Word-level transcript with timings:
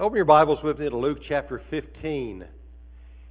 Open 0.00 0.14
your 0.14 0.26
Bibles 0.26 0.62
with 0.62 0.78
me 0.78 0.88
to 0.88 0.96
Luke 0.96 1.18
chapter 1.20 1.58
15. 1.58 2.44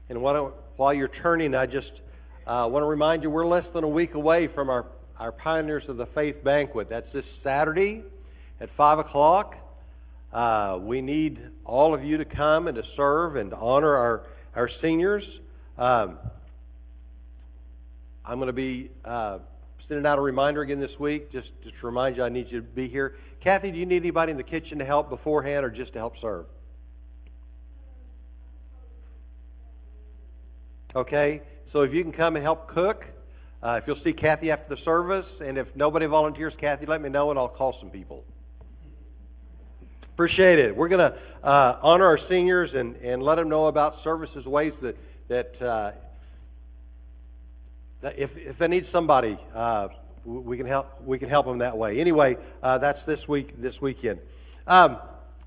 And 0.09 0.21
while 0.21 0.93
you're 0.93 1.07
turning, 1.07 1.55
I 1.55 1.65
just 1.65 2.01
uh, 2.45 2.67
want 2.69 2.83
to 2.83 2.87
remind 2.87 3.23
you 3.23 3.29
we're 3.29 3.45
less 3.45 3.69
than 3.69 3.85
a 3.85 3.87
week 3.87 4.15
away 4.15 4.47
from 4.47 4.69
our, 4.69 4.85
our 5.17 5.31
Pioneers 5.31 5.87
of 5.87 5.95
the 5.95 6.05
Faith 6.05 6.43
banquet. 6.43 6.89
That's 6.89 7.13
this 7.13 7.25
Saturday 7.25 8.03
at 8.59 8.69
5 8.69 8.99
o'clock. 8.99 9.57
Uh, 10.33 10.77
we 10.81 11.01
need 11.01 11.39
all 11.63 11.93
of 11.93 12.03
you 12.03 12.17
to 12.17 12.25
come 12.25 12.67
and 12.67 12.75
to 12.75 12.83
serve 12.83 13.37
and 13.37 13.51
to 13.51 13.55
honor 13.55 13.95
our, 13.95 14.27
our 14.53 14.67
seniors. 14.67 15.39
Um, 15.77 16.19
I'm 18.25 18.39
going 18.39 18.47
to 18.47 18.53
be 18.53 18.89
uh, 19.05 19.39
sending 19.77 20.05
out 20.05 20.19
a 20.19 20.21
reminder 20.21 20.63
again 20.63 20.81
this 20.81 20.99
week 20.99 21.29
just, 21.29 21.61
just 21.61 21.77
to 21.77 21.85
remind 21.85 22.17
you 22.17 22.23
I 22.23 22.29
need 22.29 22.51
you 22.51 22.59
to 22.59 22.67
be 22.67 22.89
here. 22.89 23.15
Kathy, 23.39 23.71
do 23.71 23.79
you 23.79 23.85
need 23.85 24.01
anybody 24.01 24.31
in 24.31 24.37
the 24.37 24.43
kitchen 24.43 24.79
to 24.79 24.85
help 24.85 25.09
beforehand 25.09 25.65
or 25.65 25.69
just 25.69 25.93
to 25.93 25.99
help 25.99 26.17
serve? 26.17 26.45
Okay, 30.97 31.43
so 31.63 31.83
if 31.83 31.93
you 31.93 32.01
can 32.01 32.11
come 32.11 32.37
and 32.37 32.43
help 32.43 32.67
cook, 32.67 33.07
uh, 33.61 33.75
if 33.79 33.85
you'll 33.85 33.95
see 33.95 34.13
Kathy 34.13 34.49
after 34.49 34.67
the 34.67 34.75
service, 34.75 35.41
and 35.41 35.55
if 35.55 35.75
nobody 35.75 36.07
volunteers, 36.07 36.55
Kathy, 36.55 36.87
let 36.87 37.03
me 37.03 37.09
know 37.09 37.29
and 37.29 37.37
I'll 37.37 37.47
call 37.47 37.71
some 37.71 37.91
people. 37.91 38.25
Appreciate 40.05 40.57
it. 40.57 40.75
We're 40.75 40.87
going 40.87 41.11
to 41.11 41.15
uh, 41.43 41.77
honor 41.83 42.05
our 42.05 42.17
seniors 42.17 42.73
and, 42.73 42.95
and 42.95 43.21
let 43.21 43.35
them 43.35 43.47
know 43.47 43.67
about 43.67 43.93
services, 43.93 44.47
ways 44.47 44.79
that, 44.79 44.97
that, 45.27 45.61
uh, 45.61 45.91
that 48.01 48.17
if, 48.17 48.35
if 48.35 48.57
they 48.57 48.67
need 48.67 48.83
somebody, 48.83 49.37
uh, 49.53 49.89
we, 50.25 50.57
can 50.57 50.65
help, 50.65 50.99
we 51.05 51.19
can 51.19 51.29
help 51.29 51.45
them 51.45 51.59
that 51.59 51.77
way. 51.77 51.99
Anyway, 51.99 52.37
uh, 52.63 52.79
that's 52.79 53.05
this 53.05 53.27
week, 53.27 53.61
this 53.61 53.79
weekend. 53.79 54.19
Um, 54.65 54.97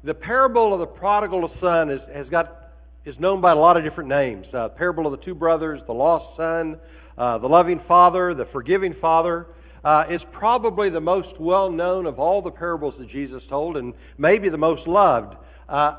the 0.04 0.14
parable 0.14 0.72
of 0.72 0.78
the 0.78 0.86
prodigal 0.86 1.48
son 1.48 1.90
is, 1.90 2.06
has 2.06 2.30
got 2.30 2.59
is 3.04 3.18
known 3.18 3.40
by 3.40 3.52
a 3.52 3.56
lot 3.56 3.76
of 3.76 3.84
different 3.84 4.08
names. 4.08 4.52
Uh, 4.54 4.68
parable 4.68 5.06
of 5.06 5.12
the 5.12 5.18
two 5.18 5.34
brothers, 5.34 5.82
the 5.82 5.94
lost 5.94 6.36
son, 6.36 6.78
uh, 7.16 7.38
the 7.38 7.48
loving 7.48 7.78
father, 7.78 8.34
the 8.34 8.44
forgiving 8.44 8.92
father. 8.92 9.46
Uh, 9.82 10.04
is 10.10 10.26
probably 10.26 10.90
the 10.90 11.00
most 11.00 11.40
well 11.40 11.70
known 11.70 12.04
of 12.04 12.18
all 12.18 12.42
the 12.42 12.50
parables 12.50 12.98
that 12.98 13.06
Jesus 13.06 13.46
told, 13.46 13.78
and 13.78 13.94
maybe 14.18 14.50
the 14.50 14.58
most 14.58 14.86
loved. 14.86 15.38
Uh, 15.70 15.98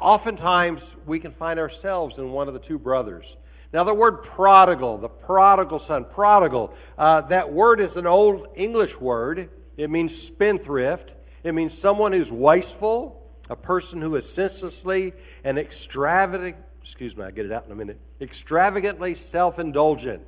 oftentimes, 0.00 0.96
we 1.06 1.20
can 1.20 1.30
find 1.30 1.60
ourselves 1.60 2.18
in 2.18 2.32
one 2.32 2.48
of 2.48 2.54
the 2.54 2.58
two 2.58 2.80
brothers. 2.80 3.36
Now, 3.72 3.84
the 3.84 3.94
word 3.94 4.24
prodigal, 4.24 4.98
the 4.98 5.08
prodigal 5.08 5.78
son, 5.78 6.04
prodigal, 6.04 6.74
uh, 6.98 7.20
that 7.22 7.52
word 7.52 7.78
is 7.78 7.96
an 7.96 8.08
old 8.08 8.48
English 8.56 9.00
word. 9.00 9.50
It 9.76 9.88
means 9.88 10.12
spendthrift, 10.20 11.14
it 11.44 11.54
means 11.54 11.78
someone 11.78 12.12
who's 12.12 12.32
wasteful, 12.32 13.25
a 13.48 13.56
person 13.56 14.00
who 14.00 14.14
is 14.16 14.28
senselessly 14.28 15.12
and 15.44 15.58
extravagant, 15.58 16.56
excuse 16.80 17.16
me, 17.16 17.24
I'll 17.24 17.30
get 17.30 17.46
it 17.46 17.52
out 17.52 17.66
in 17.66 17.72
a 17.72 17.76
minute, 17.76 17.98
extravagantly 18.20 19.14
self 19.14 19.58
indulgent. 19.58 20.22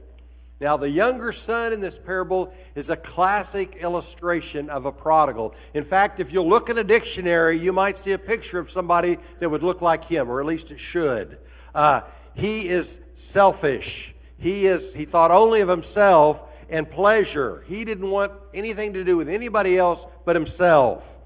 Now, 0.61 0.77
the 0.77 0.91
younger 0.91 1.31
son 1.31 1.73
in 1.73 1.81
this 1.81 1.99
parable 1.99 2.53
is 2.75 2.91
a 2.91 2.97
classic 2.97 3.77
illustration 3.77 4.69
of 4.71 4.87
a 4.87 4.93
prodigal. 4.93 5.55
In 5.73 5.85
fact, 5.85 6.19
if 6.19 6.33
you 6.33 6.43
look 6.43 6.69
in 6.69 6.79
a 6.79 6.85
dictionary, 6.85 7.57
you 7.57 7.73
might 7.73 7.97
see 7.97 8.11
a 8.13 8.19
picture 8.19 8.59
of 8.59 8.69
somebody 8.69 9.19
that 9.39 9.49
would 9.49 9.63
look 9.63 9.83
like 9.83 10.03
him, 10.03 10.29
or 10.29 10.41
at 10.41 10.47
least 10.47 10.73
it 10.73 10.81
should. 10.81 11.39
Uh, 11.75 12.01
he 12.35 12.69
is 12.69 13.01
selfish. 13.15 14.17
He, 14.37 14.67
is, 14.67 14.93
he 14.93 15.05
thought 15.05 15.31
only 15.31 15.61
of 15.61 15.69
himself 15.69 16.43
and 16.69 16.91
pleasure. 16.91 17.63
He 17.69 17.85
didn't 17.85 18.11
want 18.11 18.33
anything 18.53 18.95
to 18.95 19.05
do 19.05 19.17
with 19.17 19.29
anybody 19.29 19.79
else 19.79 20.07
but 20.25 20.35
himself. 20.35 21.19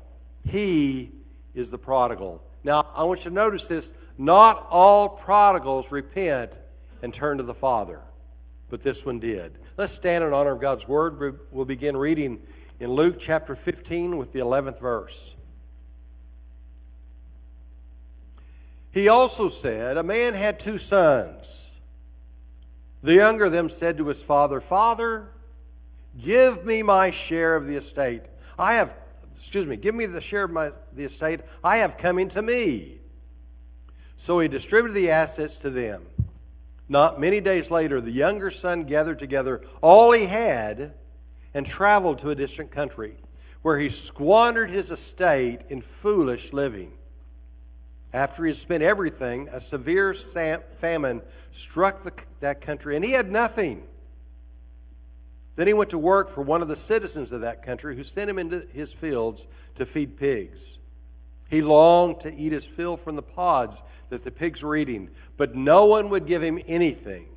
He 0.44 1.10
is 1.54 1.70
the 1.70 1.78
prodigal. 1.78 2.42
Now, 2.64 2.86
I 2.94 3.04
want 3.04 3.24
you 3.24 3.30
to 3.30 3.34
notice 3.34 3.66
this 3.68 3.94
not 4.18 4.66
all 4.70 5.08
prodigals 5.08 5.90
repent 5.90 6.58
and 7.02 7.12
turn 7.12 7.38
to 7.38 7.42
the 7.42 7.54
Father, 7.54 8.00
but 8.70 8.82
this 8.82 9.04
one 9.04 9.18
did. 9.18 9.58
Let's 9.76 9.92
stand 9.92 10.22
in 10.22 10.32
honor 10.32 10.52
of 10.52 10.60
God's 10.60 10.86
word. 10.86 11.40
We'll 11.50 11.64
begin 11.64 11.96
reading 11.96 12.42
in 12.78 12.90
Luke 12.90 13.16
chapter 13.18 13.54
15 13.54 14.16
with 14.16 14.32
the 14.32 14.40
11th 14.40 14.78
verse. 14.78 15.36
He 18.92 19.08
also 19.08 19.48
said, 19.48 19.96
A 19.96 20.02
man 20.02 20.34
had 20.34 20.60
two 20.60 20.78
sons. 20.78 21.80
The 23.02 23.14
younger 23.14 23.46
of 23.46 23.52
them 23.52 23.68
said 23.68 23.98
to 23.98 24.06
his 24.06 24.22
father, 24.22 24.60
Father, 24.60 25.28
give 26.18 26.64
me 26.64 26.82
my 26.82 27.10
share 27.10 27.56
of 27.56 27.66
the 27.66 27.74
estate. 27.74 28.22
I 28.58 28.74
have 28.74 28.94
excuse 29.42 29.66
me, 29.66 29.76
give 29.76 29.96
me 29.96 30.06
the 30.06 30.20
share 30.20 30.44
of 30.44 30.52
my, 30.52 30.70
the 30.92 31.02
estate 31.02 31.40
I 31.64 31.78
have 31.78 31.96
coming 31.96 32.28
to 32.28 32.42
me. 32.42 33.00
So 34.16 34.38
he 34.38 34.46
distributed 34.46 34.94
the 34.94 35.10
assets 35.10 35.56
to 35.58 35.70
them. 35.70 36.06
Not 36.88 37.20
many 37.20 37.40
days 37.40 37.68
later, 37.68 38.00
the 38.00 38.12
younger 38.12 38.52
son 38.52 38.84
gathered 38.84 39.18
together 39.18 39.62
all 39.80 40.12
he 40.12 40.26
had 40.26 40.94
and 41.54 41.66
traveled 41.66 42.20
to 42.20 42.30
a 42.30 42.36
distant 42.36 42.70
country, 42.70 43.16
where 43.62 43.80
he 43.80 43.88
squandered 43.88 44.70
his 44.70 44.92
estate 44.92 45.62
in 45.70 45.80
foolish 45.80 46.52
living. 46.52 46.92
After 48.12 48.44
he 48.44 48.50
had 48.50 48.56
spent 48.56 48.84
everything, 48.84 49.48
a 49.50 49.58
severe 49.58 50.14
famine 50.14 51.20
struck 51.50 52.04
the, 52.04 52.12
that 52.38 52.60
country, 52.60 52.94
and 52.94 53.04
he 53.04 53.10
had 53.10 53.32
nothing. 53.32 53.88
Then 55.54 55.66
he 55.66 55.74
went 55.74 55.90
to 55.90 55.98
work 55.98 56.28
for 56.28 56.42
one 56.42 56.62
of 56.62 56.68
the 56.68 56.76
citizens 56.76 57.30
of 57.32 57.42
that 57.42 57.62
country 57.62 57.94
who 57.94 58.02
sent 58.02 58.30
him 58.30 58.38
into 58.38 58.66
his 58.72 58.92
fields 58.92 59.46
to 59.74 59.84
feed 59.84 60.16
pigs. 60.16 60.78
He 61.50 61.60
longed 61.60 62.20
to 62.20 62.32
eat 62.32 62.52
his 62.52 62.64
fill 62.64 62.96
from 62.96 63.16
the 63.16 63.22
pods 63.22 63.82
that 64.08 64.24
the 64.24 64.30
pigs 64.30 64.62
were 64.62 64.74
eating, 64.74 65.10
but 65.36 65.54
no 65.54 65.84
one 65.84 66.08
would 66.08 66.26
give 66.26 66.42
him 66.42 66.58
anything. 66.66 67.28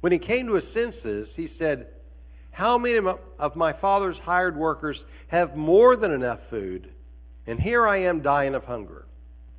When 0.00 0.12
he 0.12 0.18
came 0.18 0.46
to 0.46 0.54
his 0.54 0.70
senses, 0.70 1.36
he 1.36 1.46
said, 1.46 1.86
How 2.50 2.76
many 2.76 3.06
of 3.38 3.56
my 3.56 3.72
father's 3.72 4.18
hired 4.18 4.56
workers 4.56 5.06
have 5.28 5.56
more 5.56 5.96
than 5.96 6.12
enough 6.12 6.46
food? 6.48 6.90
And 7.46 7.58
here 7.58 7.86
I 7.86 7.98
am 7.98 8.20
dying 8.20 8.54
of 8.54 8.66
hunger. 8.66 9.06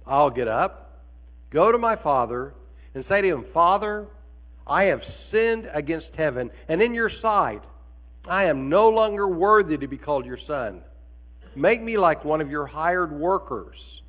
I'll 0.05 0.29
get 0.29 0.47
up, 0.47 1.01
go 1.49 1.71
to 1.71 1.77
my 1.79 1.95
father, 1.95 2.53
and 2.93 3.03
say 3.03 3.21
to 3.21 3.27
him, 3.27 3.43
Father, 3.43 4.07
I 4.67 4.85
have 4.85 5.03
sinned 5.03 5.69
against 5.73 6.15
heaven 6.15 6.51
and 6.67 6.81
in 6.81 6.93
your 6.93 7.09
sight. 7.09 7.63
I 8.27 8.45
am 8.45 8.69
no 8.69 8.89
longer 8.89 9.27
worthy 9.27 9.77
to 9.77 9.87
be 9.87 9.97
called 9.97 10.25
your 10.25 10.37
son. 10.37 10.83
Make 11.55 11.81
me 11.81 11.97
like 11.97 12.23
one 12.23 12.41
of 12.41 12.51
your 12.51 12.65
hired 12.65 13.11
workers. 13.11 14.03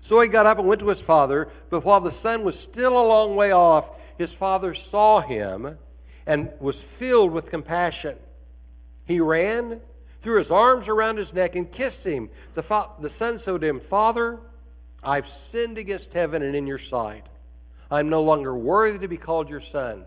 So 0.00 0.20
he 0.20 0.28
got 0.28 0.46
up 0.46 0.58
and 0.58 0.66
went 0.66 0.80
to 0.80 0.88
his 0.88 1.00
father, 1.00 1.48
but 1.68 1.84
while 1.84 2.00
the 2.00 2.12
son 2.12 2.42
was 2.42 2.58
still 2.58 2.92
a 2.92 3.06
long 3.06 3.36
way 3.36 3.52
off, 3.52 4.00
his 4.16 4.32
father 4.32 4.72
saw 4.72 5.20
him 5.20 5.78
and 6.26 6.50
was 6.58 6.80
filled 6.80 7.32
with 7.32 7.50
compassion. 7.50 8.16
He 9.06 9.20
ran, 9.20 9.80
threw 10.20 10.38
his 10.38 10.50
arms 10.50 10.88
around 10.88 11.18
his 11.18 11.34
neck, 11.34 11.56
and 11.56 11.70
kissed 11.70 12.06
him. 12.06 12.30
The, 12.54 12.62
fa- 12.62 12.90
the 13.00 13.10
son 13.10 13.36
said 13.36 13.60
to 13.60 13.66
him, 13.66 13.80
Father, 13.80 14.38
I've 15.02 15.28
sinned 15.28 15.76
against 15.76 16.12
heaven 16.12 16.42
and 16.42 16.54
in 16.54 16.66
your 16.66 16.78
sight. 16.78 17.26
I'm 17.90 18.08
no 18.08 18.22
longer 18.22 18.56
worthy 18.56 18.98
to 18.98 19.08
be 19.08 19.16
called 19.16 19.50
your 19.50 19.60
son. 19.60 20.06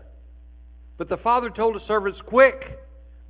But 0.96 1.08
the 1.08 1.16
father 1.16 1.50
told 1.50 1.74
his 1.74 1.82
servants, 1.82 2.22
Quick, 2.22 2.78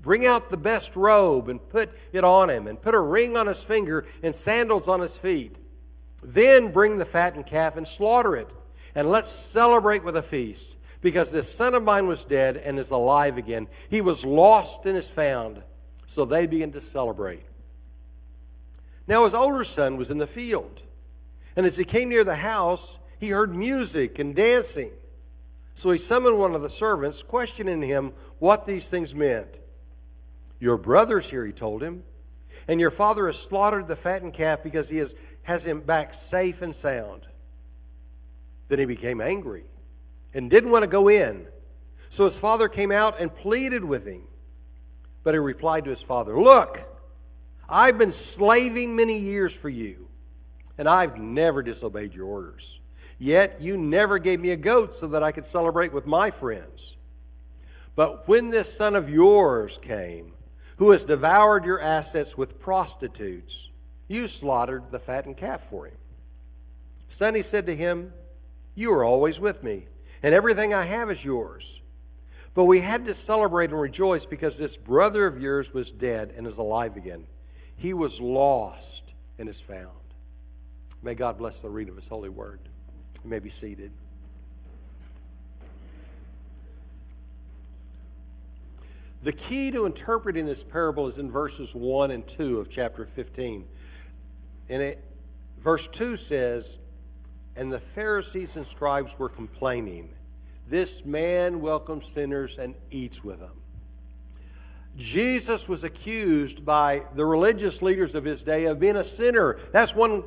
bring 0.01 0.27
out 0.27 0.51
the 0.51 0.57
best 0.57 0.97
robe 0.97 1.49
and 1.49 1.67
put 1.69 1.91
it 2.13 2.25
on 2.25 2.51
him, 2.51 2.67
and 2.67 2.81
put 2.81 2.95
a 2.95 3.01
ring 3.01 3.37
on 3.37 3.47
his 3.47 3.63
finger 3.63 4.07
and 4.23 4.35
sandals 4.35 4.87
on 4.87 5.01
his 5.01 5.19
feet. 5.19 5.59
Then 6.23 6.73
bring 6.73 6.99
the 6.99 7.05
fattened 7.05 7.47
calf 7.47 7.77
and 7.77 7.87
slaughter 7.87 8.37
it, 8.37 8.53
and 8.95 9.11
let's 9.11 9.29
celebrate 9.29 10.05
with 10.05 10.17
a 10.17 10.23
feast. 10.23 10.79
Because 11.01 11.31
this 11.31 11.55
son 11.55 11.75
of 11.75 11.83
mine 11.83 12.07
was 12.07 12.25
dead 12.25 12.57
and 12.57 12.79
is 12.79 12.91
alive 12.91 13.37
again. 13.37 13.69
He 13.91 14.01
was 14.01 14.25
lost 14.25 14.87
and 14.87 14.97
is 14.97 15.09
found. 15.09 15.63
So 16.07 16.25
they 16.25 16.47
began 16.47 16.73
to 16.73 16.81
celebrate. 16.81 17.43
Now 19.07 19.25
his 19.25 19.35
older 19.35 19.65
son 19.65 19.99
was 19.99 20.11
in 20.11 20.17
the 20.17 20.27
field. 20.27 20.83
And 21.57 21.67
as 21.67 21.77
he 21.77 21.85
came 21.85 22.09
near 22.09 22.25
the 22.25 22.37
house, 22.37 22.99
he 23.19 23.29
heard 23.29 23.55
music 23.55 24.19
and 24.19 24.35
dancing. 24.35 24.91
So 25.75 25.91
he 25.91 25.99
summoned 25.99 26.39
one 26.39 26.55
of 26.55 26.63
the 26.63 26.71
servants, 26.71 27.23
questioning 27.23 27.83
him 27.83 28.13
what 28.39 28.65
these 28.65 28.89
things 28.89 29.15
meant. 29.15 29.59
Your 30.61 30.77
brother's 30.77 31.29
here, 31.29 31.45
he 31.45 31.53
told 31.53 31.83
him, 31.83 32.05
and 32.69 32.81
your 32.81 32.91
father 32.91 33.27
has 33.27 33.39
slaughtered 33.39 33.89
the 33.89 33.97
fattened 33.97 34.35
calf 34.35 34.63
because 34.63 34.89
he 34.89 34.99
has, 34.99 35.15
has 35.43 35.67
him 35.67 35.81
back 35.81 36.15
safe 36.15 36.63
and 36.63 36.75
sound. 36.75 37.27
Then 38.69 38.79
he 38.79 38.85
became 38.85 39.21
angry 39.21 39.65
and 40.33 40.49
didn't 40.49 40.71
want 40.71 40.85
to 40.85 40.89
go 40.89 41.09
in. 41.09 41.47
So 42.09 42.25
his 42.25 42.39
father 42.39 42.69
came 42.69 42.93
out 42.93 43.21
and 43.21 43.35
pleaded 43.35 43.85
with 43.85 44.07
him. 44.07 44.23
But 45.25 45.35
he 45.35 45.39
replied 45.39 45.85
to 45.85 45.91
his 45.91 46.03
father, 46.03 46.41
Look, 46.41 46.87
I've 47.69 47.99
been 47.99 48.13
slaving 48.13 48.95
many 48.95 49.19
years 49.19 49.57
for 49.57 49.69
you, 49.69 50.09
and 50.79 50.89
I've 50.89 51.19
never 51.19 51.63
disobeyed 51.63 52.15
your 52.15 52.27
orders. 52.27 52.81
Yet 53.25 53.63
you 53.63 53.79
never 53.79 54.19
gave 54.19 54.39
me 54.39 54.51
a 54.51 54.57
goat 54.57 54.93
so 54.93 55.07
that 55.07 55.23
I 55.23 55.33
could 55.33 55.47
celebrate 55.47 55.95
with 55.95 56.07
my 56.07 56.31
friends. 56.31 56.99
But 57.97 58.29
when 58.29 58.51
this 58.51 58.77
son 58.77 58.95
of 58.95 59.09
yours 59.09 59.79
came, 59.79 60.35
who 60.77 60.91
has 60.91 61.07
devoured 61.07 61.65
your 61.65 61.81
assets 61.81 62.37
with 62.37 62.61
prostitutes, 62.61 63.71
you 64.09 64.29
slaughtered 64.29 64.91
the 64.91 64.99
fattened 64.99 65.39
calf 65.39 65.63
for 65.63 65.87
him. 65.87 65.97
Son, 67.09 67.35
he 67.35 67.41
said 67.41 67.65
to 67.65 67.75
him, 67.75 68.13
You 68.75 68.93
are 68.93 69.05
always 69.05 69.41
with 69.41 69.63
me, 69.63 69.87
and 70.23 70.35
everything 70.35 70.75
I 70.75 70.83
have 70.83 71.11
is 71.11 71.25
yours. 71.25 71.81
But 72.53 72.65
we 72.65 72.81
had 72.81 73.07
to 73.07 73.15
celebrate 73.15 73.71
and 73.71 73.81
rejoice 73.81 74.27
because 74.27 74.59
this 74.59 74.77
brother 74.77 75.27
of 75.27 75.41
yours 75.41 75.73
was 75.73 75.91
dead 75.91 76.35
and 76.37 76.47
is 76.47 76.59
alive 76.59 76.99
again. 76.99 77.27
He 77.75 77.95
was 77.95 78.21
lost 78.21 79.15
and 79.39 79.49
is 79.49 79.63
found. 79.63 79.89
May 81.03 81.15
God 81.15 81.39
bless 81.39 81.63
the 81.63 81.71
reading 81.71 81.93
of 81.93 81.97
his 81.97 82.09
holy 82.09 82.29
word. 82.29 82.61
You 83.25 83.31
may 83.31 83.39
be 83.39 83.49
seated. 83.49 83.91
The 89.23 89.33
key 89.33 89.71
to 89.71 89.87
interpreting 89.87 90.45
this 90.45 90.63
parable 90.63 91.07
is 91.07 91.19
in 91.19 91.31
verses 91.31 91.75
1 91.75 92.11
and 92.11 92.27
2 92.27 92.61
of 92.61 92.69
chapter 92.69 93.07
15. 93.07 93.67
And 94.69 94.83
it, 94.83 95.03
verse 95.59 95.87
2 95.87 96.17
says, 96.17 96.79
And 97.57 97.73
the 97.73 97.81
Pharisees 97.81 98.59
and 98.59 98.67
scribes 98.67 99.19
were 99.19 99.31
complaining, 99.31 100.11
This 100.69 101.07
man 101.07 101.63
welcomes 101.63 102.07
sinners 102.07 102.59
and 102.59 102.75
eats 102.91 103.25
with 103.25 103.41
them. 103.41 103.63
Jesus 104.99 105.67
was 105.67 105.85
accused 105.85 106.67
by 106.67 107.03
the 107.15 107.25
religious 107.25 107.81
leaders 107.81 108.15
of 108.15 108.25
his 108.25 108.43
day 108.43 108.67
of 108.67 108.79
being 108.79 108.97
a 108.97 109.05
sinner. 109.05 109.59
That's 109.73 109.95
one, 109.95 110.23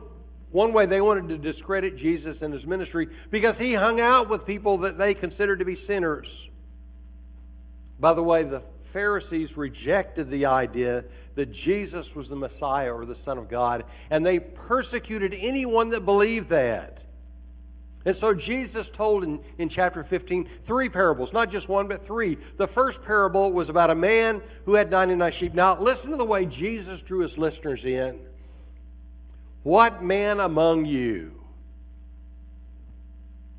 one 0.51 0.73
way 0.73 0.85
they 0.85 1.01
wanted 1.01 1.29
to 1.29 1.37
discredit 1.37 1.97
Jesus 1.97 2.41
and 2.41 2.53
his 2.53 2.65
ministry 2.65 3.07
because 3.31 3.57
he 3.57 3.73
hung 3.73 3.99
out 3.99 4.29
with 4.29 4.45
people 4.45 4.77
that 4.79 4.97
they 4.97 5.13
considered 5.13 5.59
to 5.59 5.65
be 5.65 5.75
sinners. 5.75 6.49
By 7.99 8.13
the 8.13 8.23
way, 8.23 8.43
the 8.43 8.63
Pharisees 8.91 9.57
rejected 9.57 10.29
the 10.29 10.45
idea 10.45 11.03
that 11.35 11.51
Jesus 11.51 12.15
was 12.15 12.29
the 12.29 12.35
Messiah 12.35 12.93
or 12.93 13.05
the 13.05 13.15
Son 13.15 13.37
of 13.37 13.49
God, 13.49 13.83
and 14.09 14.25
they 14.25 14.39
persecuted 14.39 15.35
anyone 15.37 15.89
that 15.89 16.05
believed 16.05 16.49
that. 16.49 17.05
And 18.05 18.15
so 18.15 18.33
Jesus 18.33 18.89
told 18.89 19.25
in, 19.25 19.41
in 19.57 19.67
chapter 19.67 20.01
15 20.01 20.45
three 20.63 20.87
parables, 20.87 21.33
not 21.33 21.49
just 21.49 21.67
one, 21.67 21.89
but 21.89 22.05
three. 22.05 22.35
The 22.55 22.67
first 22.67 23.03
parable 23.03 23.51
was 23.51 23.67
about 23.67 23.89
a 23.89 23.95
man 23.95 24.41
who 24.63 24.75
had 24.75 24.89
99 24.89 25.31
sheep. 25.33 25.53
Now, 25.53 25.77
listen 25.77 26.11
to 26.11 26.17
the 26.17 26.23
way 26.23 26.45
Jesus 26.45 27.01
drew 27.01 27.19
his 27.19 27.37
listeners 27.37 27.83
in. 27.83 28.17
What 29.67 30.01
man 30.01 30.39
among 30.39 30.85
you 30.85 31.43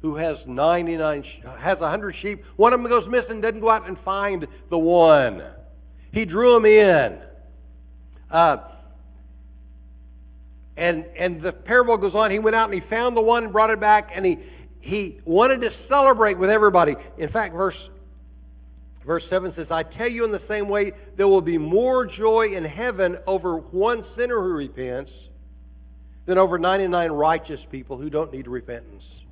who 0.00 0.14
has 0.14 0.46
99 0.46 1.22
has 1.58 1.82
100 1.82 2.14
sheep 2.14 2.46
one 2.56 2.72
of 2.72 2.80
them 2.80 2.90
goes 2.90 3.06
missing 3.10 3.42
doesn't 3.42 3.60
go 3.60 3.68
out 3.68 3.86
and 3.86 3.98
find 3.98 4.48
the 4.70 4.78
one. 4.78 5.42
He 6.10 6.24
drew 6.24 6.56
him 6.56 6.64
in. 6.64 7.18
Uh, 8.30 8.56
and 10.78 11.04
and 11.14 11.42
the 11.42 11.52
parable 11.52 11.98
goes 11.98 12.14
on. 12.14 12.30
He 12.30 12.38
went 12.38 12.56
out 12.56 12.64
and 12.64 12.72
he 12.72 12.80
found 12.80 13.14
the 13.14 13.20
one 13.20 13.44
and 13.44 13.52
brought 13.52 13.68
it 13.68 13.78
back 13.78 14.12
and 14.14 14.24
he 14.24 14.38
he 14.80 15.20
wanted 15.26 15.60
to 15.60 15.68
celebrate 15.68 16.38
with 16.38 16.48
everybody. 16.48 16.96
In 17.18 17.28
fact 17.28 17.52
verse 17.52 17.90
verse 19.04 19.26
7 19.26 19.50
says 19.50 19.70
i 19.70 19.82
tell 19.82 20.08
you 20.08 20.24
in 20.24 20.30
the 20.30 20.38
same 20.38 20.70
way 20.70 20.92
there 21.16 21.28
will 21.28 21.42
be 21.42 21.58
more 21.58 22.06
joy 22.06 22.48
in 22.48 22.64
heaven 22.64 23.18
over 23.26 23.58
one 23.58 24.02
sinner 24.02 24.40
who 24.40 24.54
repents 24.54 25.30
than 26.28 26.36
over 26.36 26.58
99 26.58 27.10
righteous 27.10 27.64
people 27.64 27.96
who 27.96 28.10
don't 28.10 28.30
need 28.32 28.46
repentance 28.46 29.24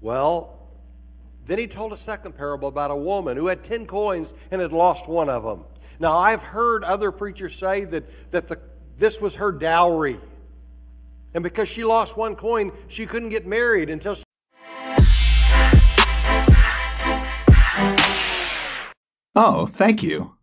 well, 0.00 0.68
then 1.46 1.58
he 1.58 1.66
told 1.66 1.92
a 1.92 1.96
second 1.96 2.36
parable 2.36 2.68
about 2.68 2.90
a 2.90 2.96
woman 2.96 3.36
who 3.36 3.46
had 3.46 3.64
10 3.64 3.86
coins 3.86 4.34
and 4.50 4.60
had 4.60 4.72
lost 4.72 5.08
one 5.08 5.28
of 5.28 5.42
them. 5.42 5.64
Now, 5.98 6.16
I've 6.16 6.42
heard 6.42 6.84
other 6.84 7.10
preachers 7.10 7.54
say 7.54 7.84
that, 7.86 8.30
that 8.30 8.48
the, 8.48 8.60
this 8.96 9.20
was 9.20 9.36
her 9.36 9.50
dowry. 9.50 10.18
And 11.34 11.42
because 11.42 11.68
she 11.68 11.84
lost 11.84 12.16
one 12.16 12.36
coin, 12.36 12.70
she 12.86 13.06
couldn't 13.06 13.30
get 13.30 13.46
married 13.46 13.90
until 13.90 14.14
she. 14.14 14.22
Oh, 19.34 19.66
thank 19.66 20.02
you. 20.02 20.37